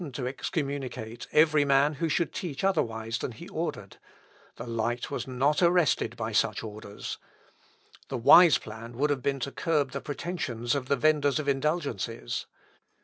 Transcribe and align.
In 0.01 0.05
vain 0.05 0.11
had 0.11 0.15
the 0.15 0.19
pope 0.19 0.23
threatened 0.23 0.35
to 0.35 0.39
excommunicate 0.41 1.27
every 1.31 1.63
man 1.63 1.93
who 1.93 2.09
should 2.09 2.33
teach 2.33 2.63
otherwise 2.63 3.19
than 3.19 3.33
he 3.33 3.47
ordered; 3.49 3.97
the 4.55 4.65
light 4.65 5.11
was 5.11 5.27
not 5.27 5.61
arrested 5.61 6.17
by 6.17 6.31
such 6.31 6.63
orders. 6.63 7.19
The 8.07 8.17
wise 8.17 8.57
plan 8.57 8.97
would 8.97 9.11
have 9.11 9.21
been 9.21 9.39
to 9.41 9.51
curb 9.51 9.91
the 9.91 10.01
pretensions 10.01 10.73
of 10.73 10.87
the 10.87 10.95
venders 10.95 11.37
of 11.37 11.47
indulgences. 11.47 12.47